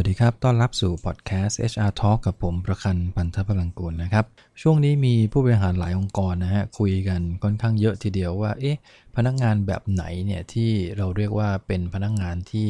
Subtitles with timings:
[0.00, 4.24] วัสดีครับ ต้อนรับสู่พอดแคสต์ HR Talk กับผมประคันพันธพลังกูลนะครับ
[4.62, 8.78] ช่วงนี้มีผู้บริหารหลายองค์กรนะฮะคุยกันค่อนข้างเยอะทีเดียวว่า เอ๊ะ
[9.16, 12.68] พนักงานแบบไหนเนี่ยที่เราเรียกว่าเป็นพนักงานที่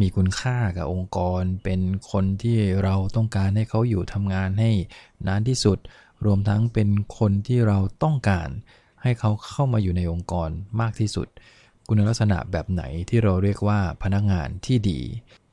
[0.00, 1.80] มีคุณค่ากับองค์กร เป็น
[2.10, 4.70] คนที่เราต้องการให้เขาอยู่ทำงานให้
[5.26, 5.78] นานที่สุด
[6.24, 6.88] รวมทั้งเป็น
[7.18, 8.48] คนที่เราต้องการ
[9.02, 10.50] ให้เขาเข้ามาอยู่ในองค์กร
[10.80, 11.28] มากที่สุด
[11.88, 15.00] คุณลักษณะแบบไหนที่เราเรียกว่าพนักงานที่ดี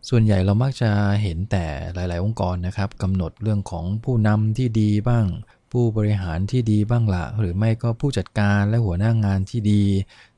[0.09, 0.89] ส่วนใหญ่เรามักจะ
[1.23, 5.25] เห็นแต่หลาย ๆ องค์กรนะครับกำหนดเรื่องของผู้นำที่ดีบ้าง
[5.71, 9.83] ผู้บริหารที่ดีบ้างละหรือไม่ก็ผู้จัดการและหัวหน้างานที่ดี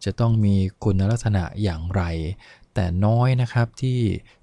[0.03, 2.03] จะต้องมีคุณลักษณะอย่างไร
[2.73, 3.99] แต่น้อยนะครับที่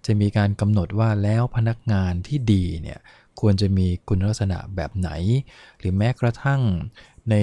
[0.06, 2.98] จะมีการกำหนดว่าแล้วพนักงานที่ดีเนี่ย
[3.40, 5.10] ควรจะมีคุณลักษณะแบบไหน
[5.78, 6.62] หรือแม้กระทั่ง
[7.30, 7.36] ใน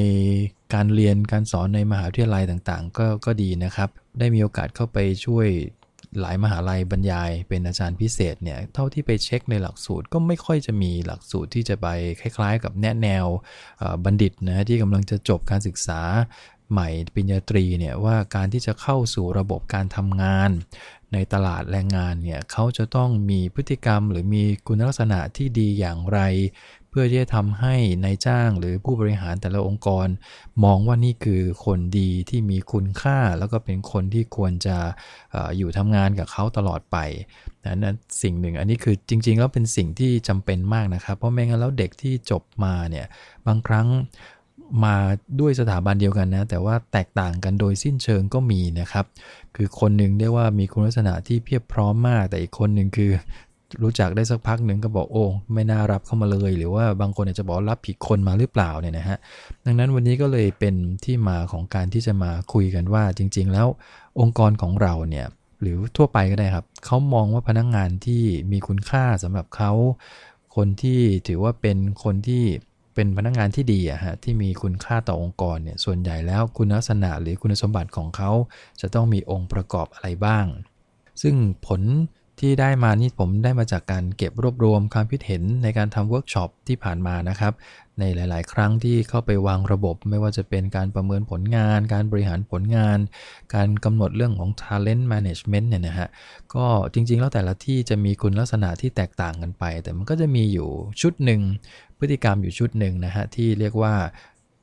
[0.73, 3.89] การเรียนการสอนในมหาวิทยาลัยต่างๆ ก็ก็ดีนะครับ
[4.19, 5.47] ได้มีโอกาสเข้าไปช่วย
[6.19, 11.87] หลายมหาลัยบรรยายเป็นอาจารย์พิเศษเนี่ยเท่าที่ไปเช็คในหลักสูตรก็ไม่ค่อยจะมีหลักสูตรที่จะไป
[12.21, 13.25] คล้ายๆ กับแนะแนว
[14.05, 16.01] บัณฑิตนะที่กำลังจะจบการศึกษา
[16.71, 20.51] ใหม่ปริญญาตรีเนี่ยว่าการที่จะเข้าสู่ระบบการทำงาน
[21.13, 26.19] ในตลาดแรงงานเนี่ยเขาจะต้องมีพฤติกรรม หรือมีคุณลักษณะที่ดีอย่างไร
[26.89, 30.07] เพื่อที่จะทำให้ในายจ้างหรือผู้บริหารแต่ละองค์กร
[30.63, 34.77] มองว่านี่คือคนดีที่มีคุณค่า แล้วก็เป็นคนที่ควรจะ
[35.33, 36.97] ออยู่ทำงานกับเขาตลอดไป
[37.65, 43.05] นั้นสิ่งหนึ่งอันนี้คือจริง ๆ แล้วเป็นสิ่งที่จำเป็นมากนะครับ เพราะไม่งั้นแล้วเด็กที่จบมาเนี่ย
[43.47, 43.87] บางครั้ง
[44.85, 44.95] มา
[45.39, 49.05] ด้วยสถาบันเดียวกันนะ แต่ว่าแตกต่างกันโดยสิ้นเชิงก็มีนะครับ
[49.55, 53.11] คือคนหนึ่งเรียกว่ามีคุณลักษณะที่เพียบพร้อมมาก แต่อีกคนหนึ่งคือ
[53.83, 59.17] รู้จักได้สักพักหนึ่งก็บอกโอ้ไม่น่ารับเข้ามาเลย หรือว่าบางคนอาจจะบอกรับผิดคนมาหรือเปล่าเนี่ยนะฮะ
[59.65, 63.67] ดังนั้นวันนี้ก็เลยเป็นที่มาของการที่จะมาคุยกันว่าจริง ๆ แล้ว
[64.19, 65.27] องค์กรของเราเนี่ย
[65.61, 69.71] หรือทั่วไปก็ได้ครับเขามองว่าพนักงงานที่มีคุณค่าสำหรับเขา
[70.55, 72.43] คนที่ถือว่าเป็นคนที่
[72.95, 78.31] เป็นพนักงงานที่ดีอะฮะที่มีคุณค่าต่อองค์กรเนี่ยส่วนใหญ่แล้วคุณลักษณะหรือคุณสมบัติของเขา
[78.81, 80.45] จะต้องมีองค์ประกอบอะไรบ้าง
[81.21, 81.35] ซึ่ง
[81.67, 81.81] ผล
[82.39, 87.53] ที่ได้มานี่ผมได้มาจากการเก็บรวบรวมความคิดเห็นในการทำเวิร์กช็อปที่ผ่านมานะครับ
[87.99, 92.97] ในหลาย ๆ ครั้งที่เข้าไปวางระบบ ไม่ว่าจะเป็นการประเมินผลงาน การบริหารผลงาน
[93.55, 96.07] การกำหนดเรื่องของ talent management เนี่ยนะฮะ
[96.55, 100.69] ก็จริง ๆ แล้วแต่ละที่จะมีคุณลักษณะที่แตกต่างกันไป แต่มันก็จะมีอยู่
[101.01, 101.41] ชุดหนึ่ง
[102.01, 103.93] พฤติกรรมอยู่ชุดหนึ่งนะฮะที่เรียกว่า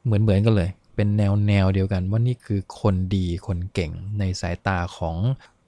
[0.05, 5.17] เหมือนๆกันเลย เป็นแนวแนวเดียวกันว่านี่คือคนดีคนเก่งในสายตาของ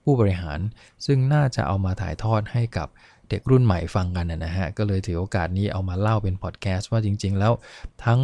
[0.03, 0.59] ผู้บริหาร
[1.07, 2.89] ซึ่งน่าจะเอามาถ่ายทอดให้กับ
[3.29, 7.53] เด็กรุ่นใหม่ฟังกันนะฮะก็เลยถือโอกาสนี้เอามาเล่าเป็นพอดแคสต์ว่าจริง ๆ แล้ว
[8.05, 8.21] ทั้ง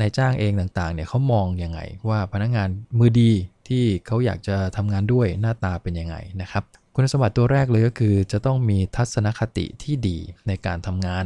[0.00, 2.68] นายจ้างเองต่างๆเนี่ยเขามองยังไง ว่าพนักงาน
[2.98, 3.32] มือดี
[3.68, 6.64] ที่เขาอยากจะทำงานด้วยหน้าตาเป็นยังไงนะครับ
[6.94, 11.24] คุณสมบัติตัวแรกเลยก็คือจะต้องมีทัศนคติที่ดีในการทำงาน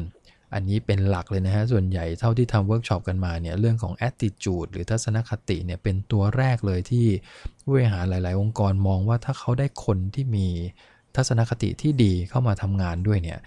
[0.55, 7.07] อันนี้เป็นหลักเลยนะฮะ ส่วนใหญ่เท่าที่ทำเวิร์กช็อปกันมาเนี่ย เรื่องของ attitude หรือทัศนคติเนี่ย เป็นตัวแรกเลยที่
[7.63, 10.47] ผู้บริหารหลาย ๆ องค์กรมองว่าถ้าเขาได้คนที่มี
[11.17, 13.39] ทัศนคติที่ดีเข้ามาทำงานด้วยเนี่ย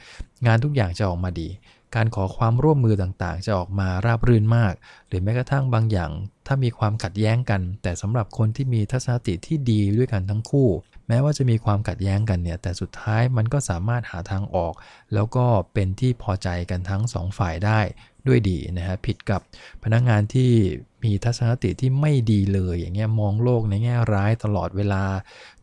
[0.46, 1.50] งานทุกอย่างจะออกมาดี
[1.96, 4.74] การขอความร่วมมือต่างๆ จะออกมาราบรื่นมาก
[5.08, 6.12] หรือแม้กระทั่งบางอย่าง
[6.48, 10.70] ถ้ามีความขัดแย้งกัน แต่สำหรับคนที่มีทัศนคติที่ดีด้วยกันทั้งคู่
[11.08, 14.74] แม้ว่าจะมีความขัดแย้งกันเนี่ย แต่สุดท้ายมันก็สามารถหาทางออก
[15.14, 17.80] แล้วก็เป็นที่พอใจกันทั้งสองฝ่ายได้
[18.28, 19.42] ด้วยดีนะฮะผิดกับ
[19.84, 20.52] พนักงงานที่
[21.04, 25.04] มีทัศนคติที่ไม่ดีเลยอย่างเงี้ยมองโลกในแง่ร้ายตลอดเวลา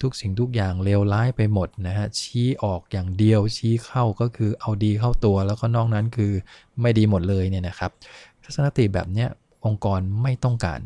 [0.03, 6.33] ทุกสิ่งทุกอย่างเลวร้ายไปหมดนะฮะชี้ออกอย่างเดียวชี้เข้าก็คือเอาดีเข้าตัว แล้วก็นอกนั้นคือ
[6.81, 7.91] ไม่ดีหมดเลยเนี่ยนะครับ
[8.45, 9.29] ทัศนคติแบบเนี้ย
[9.65, 10.81] องค์กรไม่ต้องการ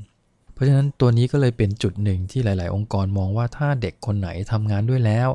[0.52, 5.28] เพราะฉะนั้นตัวนี้ก็เลยเป็นจุดหนึ่งที่หลาย ๆ องค์กรมองว่าถ้าเด็กคนไหนทำงานด้วยแล้ว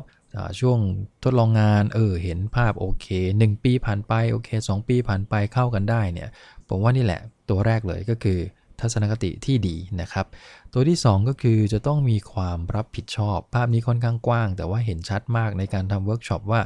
[0.60, 0.78] ช่วง
[1.22, 3.06] ทดลองงานเออเห็นภาพโอเค
[3.38, 6.28] 1 ปีผ่านไปโอเค 2 ปีผ่านไปเข้ากันได้เนี่ย
[6.68, 8.38] ผมว่านี่แหละตัวแรกเลยก็คือ
[8.80, 10.26] ทัศนคติที่ดีนะครับ
[10.76, 16.60] ตัวที่ 2 ก็คือจะต้องมีความรับผิดชอบ ภาพนี้ค่อนข้างกว้าง แต่ว่าเห็นชัดมากในการทำเวิร์กช็อปว่า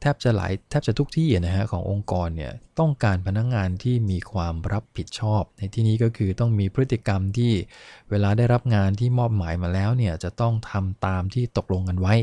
[0.00, 7.52] แทบจะหลายแทบจะทุกที่นะฮะขององค์กรเนี่ยต้องการพนักงานที่มีความรับผิดชอบ ในที่นี้ก็คือต้องมีพฤติกรรมที่
[8.10, 12.14] เวลาได้รับงานที่มอบหมายมาแล้วเนี่ยจะต้องทำตามที่ตกลงกันไว้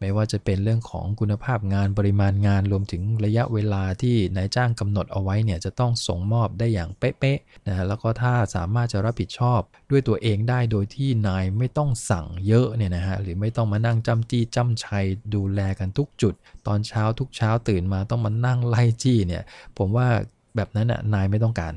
[0.00, 9.60] ไม่ว่าจะเป็นเรื่องของคุณภาพงานปริมาณงานรวมถึงระยะเวลาที่นายจ้างกำหนดเอาไว้เนี่ยจะต้องส่งมอบได้อย่างเป๊ะๆนะฮะแล้วก็ถ้าสามารถจะรับผิดชอบ
[9.90, 15.04] ด้วยตัวเองได้โดยที่นายไม่ต้องสั่งเยอะเนี่ยนะฮะหรือไม่ต้องมานั่งจำจี้จำชัย
[15.34, 16.34] ดูแลกันทุกจุด
[16.66, 19.42] ตอนเช้าทุกเช้าตื่นมาต้องมานั่งไล่จี้เนี่ย
[19.78, 20.08] ผมว่า
[20.56, 21.74] แบบนั้นน่ะนายไม่ต้องการ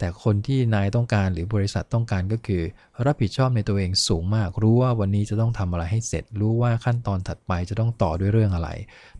[0.00, 2.62] แต่คนที่นายต้องการหรือบริษัทต้องการก็คือ
[3.06, 8.70] รับผิดชอบในตัวเองสูงมาก รู้ว่าวันนี้จะต้องทำอะไรให้เสร็จ รู้ว่าขั้นตอนถัดไปจะต้องต่อด้วยเรื่องอะไร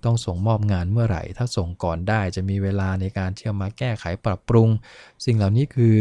[0.04, 4.68] ต้องส่งมอบงานเมื่อไหร่ ถ้าส่งก่อนได้จะมีเวลาในการเที่จะมาแก้ไขปรับปรุง
[5.24, 5.96] สิ่งเหล่านี้คือ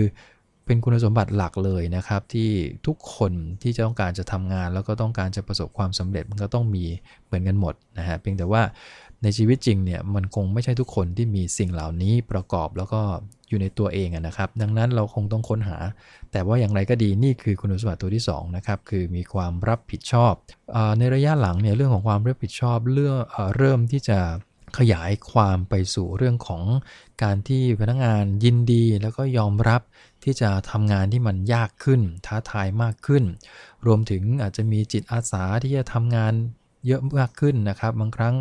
[0.69, 2.50] เป็นคุณสมบัติหลักเลยนะครับ ที่
[2.88, 6.86] ทุกคนที่จะต้องการจะทำงาน แล้วก็ต้องการจะประสบความสำเร็จมันก็ต้องมี
[7.25, 8.62] เหมือนกันหมดนะฮะเพียงแต่ว่า
[9.24, 13.01] ในชีวิตจริงเนี่ยมันคงไม่ใช่ทุกคนที่มีสิ่งเหล่านี้ประกอบแล้วก็
[13.50, 15.77] อยู่ในตัวเองนะครับ ดังนั้นเราคงต้องค้นหา
[16.31, 20.33] แต่ว่าอย่างไรก็ดีนี่คือคุณสมบัติตัวที่2นะครับคือมีความรับผิดชอบ
[20.75, 23.16] อในระยะหลังเนี่ยเรื่องของความรับผิดชอบเรื่อง
[23.57, 24.19] เริ่มที่จะ
[24.80, 26.63] ขยายความไปสู่เรื่องของ
[27.24, 29.81] การที่พนักงานยินดีแล้วก็ยอมรับ
[30.24, 33.24] ที่จะทำงานที่มันยากขึ้น ท้าทายมากขึ้น
[33.86, 36.33] รวมถึงอาจจะมีจิตอาสาที่จะทำงาน
[36.88, 38.36] เยอะมากขึ้นนะครับ บางครั้ง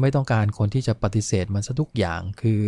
[0.00, 2.60] ไม่ต้องการคนที่จะปฏิเสธมันซะทุกอย่าง คือ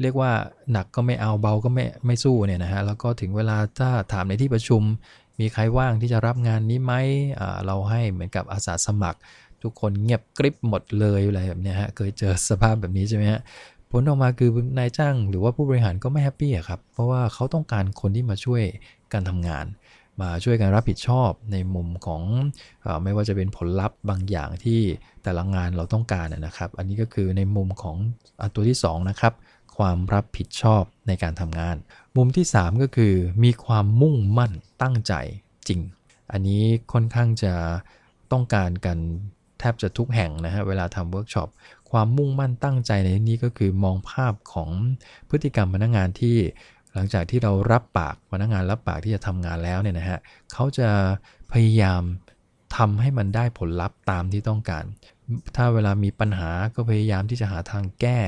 [0.00, 0.32] เรียกว่า
[0.72, 4.82] หนักก็ไม่เอาเบาก็ไม่ไม่สู้เนี่ยนะฮะ แล้วก็ถึงเวลาถ้าถามในที่ประชุม
[5.40, 6.92] มีใครว่างที่จะรับงานนี้ไหม
[7.66, 9.20] เราให้เหมือนกับอาสาสมัคร
[9.62, 13.40] ทุกคนเงียบกริบหมดเลยอะไรแบบนี้ฮะ เคยเจอสภาพแบบนี้ใช่ไหมฮะ
[13.90, 18.62] ผลออกมาคือนายจ้างหรือว่าผู้บริหารก็ไม่แฮปปี้ครับ เพราะว่าเขาต้องการคนที่มาช่วย
[19.12, 19.66] การทำงาน
[20.22, 22.22] มาช่วยกันรับผิดชอบในมุมของ
[22.84, 24.80] อไม่ว่าจะเป็นผลลัพธ์บางอย่างที่
[25.22, 27.96] แต่ละงานเราต้องการนะครับ อันนี้ก็คือในมุมของ
[28.40, 29.32] อตัวที่2นะครับ
[29.76, 31.76] ความรับผิดชอบในการทำงาน
[32.16, 33.14] มุมที่ 3 ก็คือ
[33.44, 34.52] มีความมุ่งมั่น
[34.82, 35.14] ตั้งใจ
[35.68, 35.80] จริง
[36.32, 36.62] อันนี้
[36.92, 37.54] ค่อนข้างจะ
[38.32, 38.98] ต้องการกัน
[39.58, 41.48] แทบจะทุกแห่งนะฮะเวลาทำเวิร์กช็อป
[41.92, 44.70] ความมุ่งมั่นตั้งใจในนี้ก็คือมองภาพของ
[45.28, 46.36] พฤติกรรมพนักงานที่
[46.94, 50.18] หลังจากที่เรารับปากพนักงานรับปากที่จะทำงานแล้วเนี่ยนะฮะ
[50.52, 50.88] เขาจะ
[51.52, 52.02] พยายาม
[52.76, 54.84] ทำให้มันได้ผลลัพธ์ตามที่ต้องการ
[55.56, 58.20] ถ้าเวลามีปัญหาก็พยายามที่จะหาทางแก้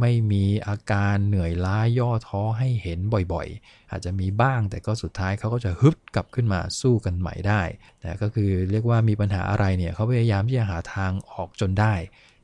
[0.00, 2.98] ไม่มีอาการเหนื่อยล้าย่อท้อให้เห็น
[3.32, 7.62] บ่อยๆ อาจจะมีบ้างแต่ก็สุดท้ายเขาก็จะฮึบกลับขึ้นมาสู้กันใหม่ได้
[8.02, 11.94] นะก็คือเรียกว่ามีปัญหาอะไรเนี่ยเขาพยายามที่จะหาทางออกจนได้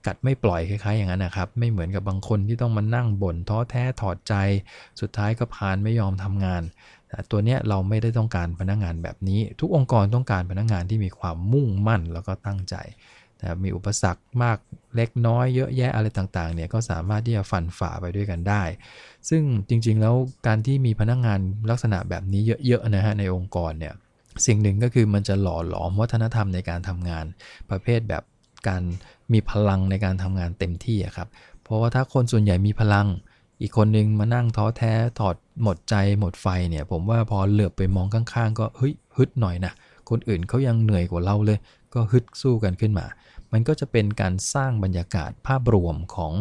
[0.07, 4.35] กัดไม่ปล่อยคล้ายๆอย่างนั้นนะครับ ไม่เหมือนกับบางคนที่ต้องมานั่งบ่นท้อแท้ถอดใจ
[5.01, 6.63] สุดท้ายก็พานไม่ยอมทำงาน
[7.31, 12.77] ตัวเนี้ยเราไม่ได้ต้องการพนักงงานแบบนี้ ทุกองค์กรต้องการพนักงงานที่มีความมุ่งมั่นแล้วก็ตั้งใจ
[13.63, 14.59] มีอุปสรรคมาก
[14.97, 18.63] เล็กน้อยเยอะแยะอะไรต่างๆเนี่ยก็สามารถที่จะฟันฝ่าไปด้วยกันได้
[19.29, 20.15] ซึ่งจริงๆแล้ว
[20.47, 23.95] การที่มีพนักงงานลักษณะแบบนี้เยอะๆนะฮะในองค์กรเนี่ย
[24.47, 27.25] สิ่งหนึ่งก็คือมันจะหล่อหลอมวัฒนธรรมในการทำงาน
[27.71, 28.23] ประเภทแบบ
[28.69, 28.83] การ
[29.33, 31.29] มีพลังในการทำงานเต็มที่ครับ
[31.63, 33.07] เพราะว่าถ้าคนส่วนใหญ่มีพลัง
[33.61, 39.73] อีกคนนึงมานั่งท้อแท้ถอดหมดใจหมดไฟเนี่ย ผมว่าพอเหลือบไปมองข้างๆ ก็เฮ้ยฮึดหน่อยนะ
[40.11, 41.59] คนอื่นเขายังเหนื่อยกว่าเราเลย
[41.95, 43.07] ก็ฮึดสู้กันขึ้นมา
[43.53, 46.33] มันก็จะเป็นการสร้างบรรยากาศภาพรวมของ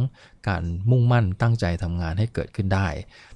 [0.47, 2.87] การมุ่งมั่นตั้งใจทำงานให้เกิดขึ้นได้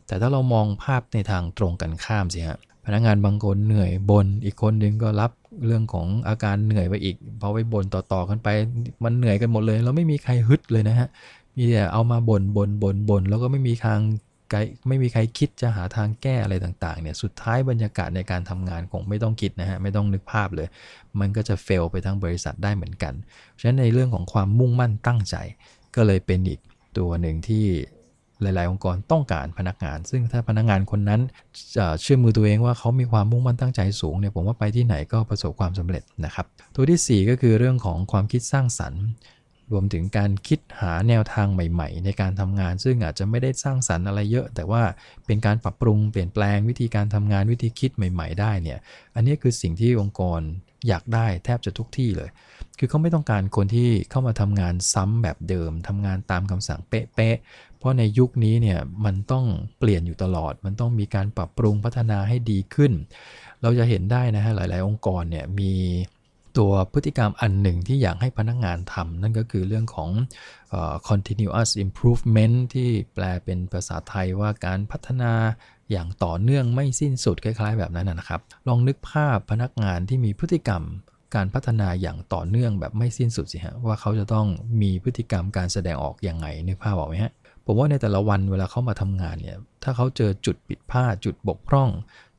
[0.08, 5.32] แต่ถ้าเรามองภาพในทางตรงกันข้ามสิฮะพนักงานบางคนเหนื่อยบน อีกคนนึงก็รับ
[5.66, 8.50] เรื่องของอาการเหนื่อยไปอีกพอไปบ่นต่อๆกันไป
[9.04, 11.08] มันเหนื่อยกันหมดเลยเราไม่มีใครฮึดเลยนะฮะ
[11.58, 14.00] มีแต่เอามาบ่นบ่นบ่นบ่นแล้วก็ไม่มีทาง
[14.88, 20.68] ไม่มีใครคิดจะหาทางแก้อะไรต่างๆเนี่ยสุดท้ายบรรยากาศในการทำงานคงไม่ต้องคิดนะฮะไม่ต้องนึกภาพเลย
[21.20, 23.14] มันก็จะเฟลไปทั้งบริษัทได้เหมือนกัน
[23.60, 25.36] ฉะนั้นในเรื่องของความมุ่งมั่นตั้งใจ
[25.96, 26.60] ก็เลยเป็นอีก
[26.98, 27.66] ตัวหนึ่งที่
[28.44, 31.22] หลาย ๆ องค์กรต้องการพนักงาน ซึ่งถ้าพนักงานคนนั้น
[32.02, 36.46] เชื่อมือตัวเองว่าเขามีความมุ่งมั่นตั้งใจสูงเนี่ยผมว่าไปที่ไหนก็ประสบความสำเร็จนะครับ
[36.76, 39.04] ตัวที่ 4 ก็คือเรื่องของความคิดสร้างสรรค์
[39.72, 44.84] รวมถึงการคิดหาแนวทางใหม่ ๆ ในการทำงาน ซึ่งอาจจะไม่ได้สร้างสรรค์อะไรเยอะ แต่ว่า
[45.26, 48.80] เป็นการปรับปรุงเปลี่ยนแปลงวิธีการทำงานวิธีคิดใหม่ ๆ ได้เนี่ย
[49.16, 50.42] อันนี้คือสิ่งที่องค์กร
[50.88, 52.30] อยากได้แทบจะทุกที่เลย
[52.80, 59.46] คือเขาไม่ต้องการคนที่เข้ามาทำงานซ้ำแบบเดิมทำงานตามคำสั่งเป๊ะๆ เพราะในยุคนี้เนี่ยมันต้อง
[59.80, 62.92] เปลี่ยนอยู่ตลอด มันต้องมีการปรับปรุงพัฒนาให้ดีขึ้น
[63.62, 65.74] เราจะเห็นได้นะฮะหลาย ๆ องค์กรเนี่ยมี
[66.58, 70.10] ตัวพฤติกรรมอันหนึ่งที่อยากให้พนักงงานทำนั่นก็คือเรื่องของ
[71.10, 75.34] continuous improvement ที่แปลเป็นภาษาไทยว่าการพัฒนา
[75.92, 80.84] อย่างต่อเนื่องไม่สิ้นสุดคล้าย ๆ แบบนั้นนะครับ ลองนึกภาพพนักงานที่มีพฤติกรรม
[81.36, 84.48] การพัฒนาอย่างต่อเนื่องแบบไม่สิ้นสุดสิฮะว่าเขาจะต้อง
[84.82, 87.34] มีพฤติกรรมการแสดงออกอย่างไงนึกภาพออกไหมฮะ
[87.66, 91.90] ผมว่าในแต่ละวันเวลาเขามาทำงานเนี่ยถ้าเขาเจอจุดผิดพลาดจุดบกพร่อง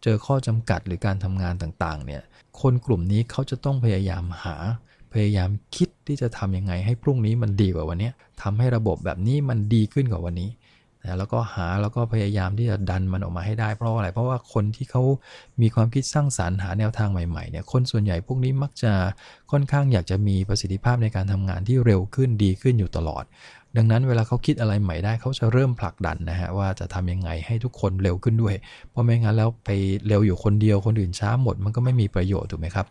[0.02, 2.22] เจอข้อจำกัดหรือการทำงานต่างๆเนี่ย
[2.60, 4.56] คนกลุ่มนี้เขาจะต้องพยายามหา
[5.12, 8.10] พยายามคิดที่จะทํำยังไงให้พรุ่งนี้มันดีกว่าวันนี้
[8.42, 10.50] ทำให้ระบบแบบนี้มันดีขึ้นกว่าวันนี้
[11.04, 15.02] นะแล้วก็หาแล้วก็พยายามที่จะดันมันออกมาให้ได้เพราะอะไร เพราะว่าคนที่เขา
[15.61, 18.92] มีความคิดสร้างสารรค์หาแนวทางใหม่ๆเนี่ยคนส่วนใหญ่พวกนี้มักจะ
[19.50, 23.25] ค่อนข้างอยากจะมีประสิทธิภาพในการทำงานที่เร็วขึ้นดีขึ้นอยู่ตลอด
[23.76, 28.54] ดังนั้นเวลาเขาคิดอะไรใหม่ได้เขาจะเริ่มผลักดันนะฮะว่าจะทำยังไงให้ทุกคนเร็วขึ้นด้วย
[28.90, 29.71] เพราะไม่งั้นแล้วไป
[30.07, 32.87] เร็วอยู่คนเดียวคนอื่นช้าหมด มันก็ไม่มีประโยชน์ถูกไหมครับ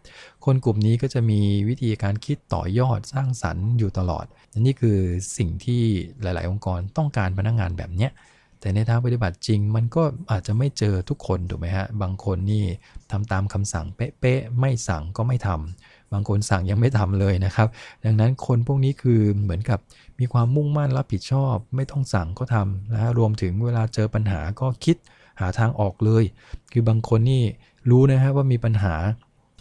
[0.45, 4.25] คนกลุ่มนี้ก็จะมีวิธีการคิดต่อยอดสร้างสรรค์อยู่ตลอด
[4.59, 4.97] นี่คือ
[5.37, 5.81] สิ่งที่
[6.21, 8.11] หลาย ๆ องค์กรต้องการพนักงงานแบบเนี้ย
[8.63, 12.63] แต่ในทางปฏิบัติจริงมันก็อาจจะไม่เจอทุกคนถูกไหมฮะบางคนนี่
[13.11, 17.67] ทำตามคำสั่งเป๊ะๆไม่สั่งก็ไม่ทำ บางคนสั่งยังไม่ทำเลยนะครับ
[18.05, 19.79] ดังนั้นคนพวกนี้คือเหมือนกับ
[20.19, 24.97] มีความมุ่งมั่นรับผิดชอบ ไม่ต้องสั่งก็ทำนะฮะรวมถึงเวลาเจอปัญหาก็คิด
[25.39, 26.23] หาทางออกเลย
[26.71, 27.43] คือบางคนนี่
[27.89, 28.95] รู้นะฮะว่ามีปัญหา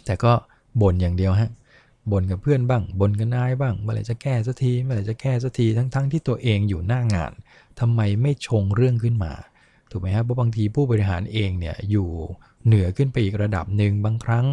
[0.05, 0.31] แต่ก็
[0.81, 1.51] บ่นอย่างเดียวฮะ
[2.11, 7.31] บ่นกับเพื่อนบ้างบ่นกับนายบ้างเมื่อไหร่จะแก้สักทีเมื่อไหร่จะแก้สักทีทั้งๆทที่ตัวเองอยู่หน้างาน
[7.79, 9.33] ทำไมไม่ชงเรื่องขึ้นมา
[9.93, 12.09] ถูกไหมครับเพราะบางทีผู้บริหารเองเนี่ยอยู่
[12.65, 14.45] เหนือขึ้นไปอีกระดับหนึ่งบางครั้ง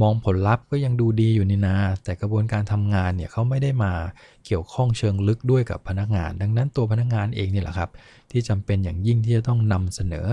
[0.00, 3.92] มองผลลัพธ์ก็ยังดูดีอยู่นี่นา แต่กระบวนการทำงานเนี่ยเขาไม่ได้มา
[4.46, 7.90] เกี่ยวข้องเชิงลึกด้วยกับพนักงาน ดังนั้นตัวพนักงานเองนี่แหละครับ
[8.30, 10.26] ที่จำเป็นอย่างยิ่งที่จะต้องนำเสนอ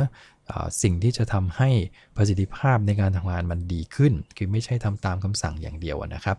[0.82, 1.70] สิ่งที่จะทำให้
[2.16, 6.38] ประสิทธิภาพในการทำงานมันดีขึ้น คือไม่ใช่ทำตามคำสั่งอย่างเดียวนะครับ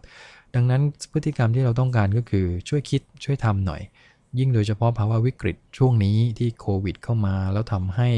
[0.54, 3.82] ดังนั้นพฤติกรรมที่เราต้องการก็คือช่วยคิดช่วยทำหน่อย
[4.38, 8.10] ยิ่งโดยเฉพาะภาวะวิกฤตช่วงนี้ที่โควิดเข้ามา แล้วทำให้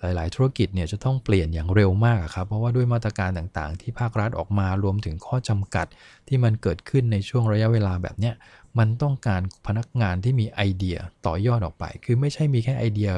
[0.00, 5.86] หลาย ๆ ธุรกิจเนี่ยจะต้องเปลี่ยนอย่างเร็วมากครับ เพราะว่าด้วยมาตรการต่างๆ ที่ภาครัฐออกมารวมถึงข้อจำกัด
[6.28, 8.34] ที่มันเกิดขึ้นในช่วงระยะเวลาแบบเนี้ย
[8.78, 13.10] มันต้องการพนักงานที่มีไอเดียต่อยอดออกไป คือไม่ใช่มีแค่ไอเดีย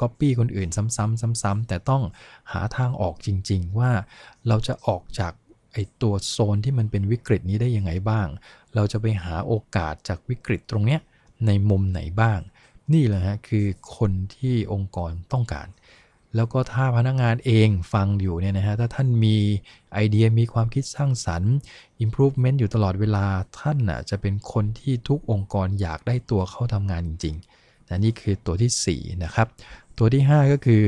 [0.00, 2.02] ก๊อปปี้คนอื่นซ้ำๆซ้ำๆแต่ต้อง
[2.52, 3.90] หาทางออกจริง ๆ ว่า
[4.48, 5.32] เราจะออกจาก
[5.72, 8.26] ไอตัวโซนที่มันเป็นวิกฤตนี้ได้ยังไงบ้าง
[8.74, 11.00] เราจะไปหาโอกาสจากวิกฤตตรงเนี้ย
[11.46, 12.40] ในมุมไหนบ้าง
[12.92, 13.66] นี่แหละฮะคือ
[13.96, 15.68] คนที่องค์กรต้องการ
[16.36, 19.36] แล้วก็ถ้าพนักงานเองฟังอยู่เนี่ยนะฮะถ้าท่านมี
[19.92, 21.54] ไอเดียมีความคิดสร้างสรรค์
[22.04, 23.26] improvement อยู่ตลอดเวลา
[23.60, 29.46] ท่านน่ะจะเป็นคนที่ทุกองค์กรอยากได้ตัวเข้าทำงานจริงๆนะนี่คือตัวที่4นะครับ
[29.98, 30.84] ตัวที่ 5 ก็คือ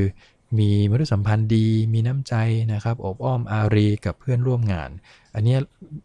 [0.58, 2.34] มีมนุษยสัมพันธ์ดี มีน้ำใจ
[2.72, 4.90] นะครับอบอ้อมอารีกับเพื่อนร่วมงาน
[5.34, 5.56] อันนี้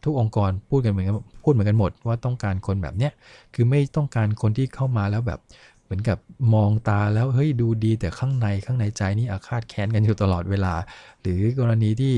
[0.04, 3.12] ทุกองค์กรพูดกันเหมือนกันพูดเหมือนกันหมดว่าต้องการคนแบบเนี้ย
[3.54, 5.40] คือไม่ต้องการคนที่เข้ามาแล้วแบบ
[5.84, 6.18] เหมือนกับ
[6.54, 10.74] มองตาแล้วเฮ้ยดูดีแต่ข้างในข้างในใจนี่อาฆาตแค้นกันอยู่ตลอดเวลา
[11.22, 12.16] หรือกรณีที่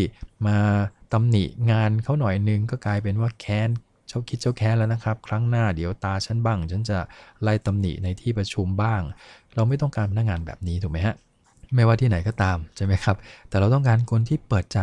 [0.48, 0.58] มา
[1.13, 3.70] ตำหนิงานเขาหน่อยนึงก็กลายเป็นว่าแค้น
[4.08, 6.98] เจ้าคิดเจ้าแค้นแล้วนะครับ ครั้งหน้าเดี๋ยวตาฉันบ้าง ฉันจะ
[7.41, 9.01] ไล่ตำหนิในที่ประชุมบ้าง
[9.55, 11.15] เราไม่ต้องการพนักงานแบบนี้ถูกไหมฮะ
[11.75, 13.15] ไม่ว่าที่ไหนก็ตามใช่ไหมครับ
[13.50, 14.79] แต่เราต้องการคนที่เปิดใจ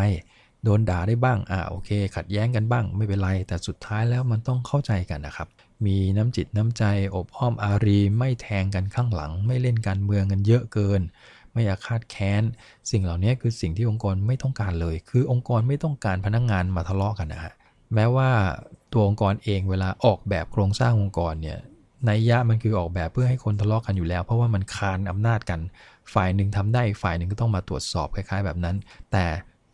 [0.65, 5.49] โดนด่าได้บ้าง อ่าโอเค ขัดแย้งกันบ้าง ไม่เป็นไร แต่สุดท้ายแล้วมันต้องเข้าใจกันนะครับ
[5.87, 6.85] มีน้ำจิตน้ำใจ
[7.15, 11.01] อบอ้อมอารี ไม่แทงกันข้างหลัง ไม่เล่นการเมืองกันเยอะเกิน
[11.53, 12.43] ไม่อาฆาตแค้น
[12.91, 17.53] สิ่งเหล่านี้คือสิ่งที่องค์กรไม่ต้องการเลย คือองค์กรไม่ต้องการพนักงงานมาทะเลาะกันนะฮะ
[17.95, 18.29] แม้ว่า
[18.93, 21.59] ตัวองค์กรเองเวลาออกแบบโครงสร้างองค์กรเนี่ย
[22.07, 25.61] ในยะมันคือออกแบบเพื่อให้คนทะเลาะกันอยู่แล้ว เพราะว่ามันคานอำนาจกัน
[26.15, 28.77] ฝ่ายหนึ่งทำได้ฝ่ายหนึ่งก็ต้องมาตรวจสอบคล้าย ๆ แบบนั้น
[29.13, 29.27] แต่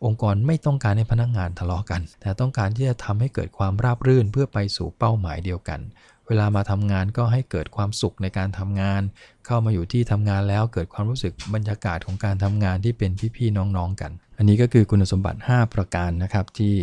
[0.05, 5.79] องค์กรไม่ต้องการให้พนักงงานทะเลาะกัน แต่ต้องการที่จะทำให้เกิดความราบรื่นเพื่อไปสู่เป้าหมายเดียวกัน
[6.27, 9.01] เวลามาทำงานก็ให้เกิดความสุขในการทำงาน
[9.45, 16.75] เข้ามาอยู่ที่ทำงานแล้วเกิดความรู้สึกบรรยากาศของการทำงานที่เป็นพี่ๆน้องๆกัน อันนี้ก็คือคุณสมบัติ 5 ประการนะครับที่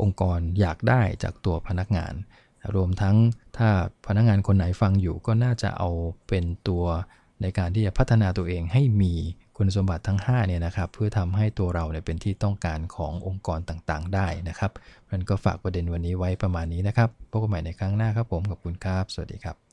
[0.00, 2.12] องค์กรอยากได้จากตัวพนักงาน
[2.74, 3.16] รวมทั้ง
[3.56, 3.68] ถ้า
[4.06, 5.90] พนักงานคนไหนฟังอยู่ก็น่าจะเอา
[6.28, 6.84] เป็นตัว
[7.42, 9.14] ในการที่จะพัฒนาตัวเองให้มี
[9.56, 14.72] คุณสมบัติทั้ง5เนี่ยนะครับเพื่อทำให้ตัวเราเนี่ยเป็นที่ต้องการขององค์กรต่างๆ ได้นะครับ
[15.10, 19.60] มันก็ฝากประเด็นวันนี้ไว้ประมาณนี้นะครับพบกันใหม่ในครั้งหน้าครับผมขอบคุณครับ สวัสดีครับ